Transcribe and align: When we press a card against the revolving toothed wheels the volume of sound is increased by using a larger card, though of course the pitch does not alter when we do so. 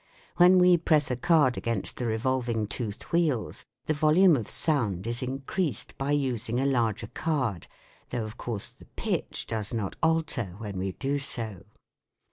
When 0.37 0.57
we 0.57 0.77
press 0.77 1.11
a 1.11 1.15
card 1.15 1.57
against 1.57 1.97
the 1.97 2.07
revolving 2.07 2.65
toothed 2.65 3.03
wheels 3.13 3.65
the 3.85 3.93
volume 3.93 4.35
of 4.35 4.49
sound 4.49 5.05
is 5.05 5.21
increased 5.21 5.95
by 5.99 6.09
using 6.13 6.59
a 6.59 6.65
larger 6.65 7.05
card, 7.05 7.67
though 8.09 8.23
of 8.25 8.35
course 8.35 8.69
the 8.69 8.85
pitch 8.85 9.45
does 9.45 9.75
not 9.75 9.95
alter 10.01 10.55
when 10.57 10.79
we 10.79 10.93
do 10.93 11.19
so. 11.19 11.65